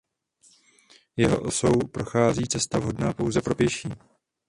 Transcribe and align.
Jeho 1.17 1.41
osou 1.41 1.87
prochází 1.91 2.43
cesta 2.47 2.79
vhodná 2.79 3.13
pouze 3.13 3.41
pro 3.41 3.55
pěší. 3.55 3.89